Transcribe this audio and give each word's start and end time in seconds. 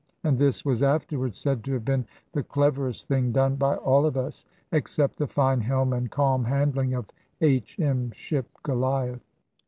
And 0.23 0.39
this 0.39 0.65
was 0.65 0.81
afterwards 0.81 1.37
said 1.37 1.63
to 1.65 1.73
have 1.73 1.85
been 1.85 2.07
the 2.31 2.41
cleverest 2.41 3.07
thing 3.07 3.31
done 3.31 3.55
by 3.55 3.75
all 3.75 4.07
of 4.07 4.17
us, 4.17 4.45
except 4.71 5.17
the 5.19 5.27
fine 5.27 5.61
helm 5.61 5.93
and 5.93 6.09
calm 6.09 6.43
handling 6.43 6.95
of 6.95 7.05
H.M. 7.39 8.09
ship 8.09 8.47
Goliath. 8.63 9.21